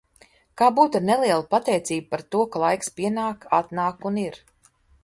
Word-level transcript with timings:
Kā 0.61 0.69
būtu 0.79 0.99
ar 1.01 1.05
nelielu 1.09 1.45
pateicību 1.53 2.09
par 2.15 2.27
to, 2.37 2.43
ka 2.57 2.65
laiks 2.67 2.93
pienāk, 2.99 3.47
atnāk 3.61 4.11
un 4.13 4.21
ir? 4.29 4.43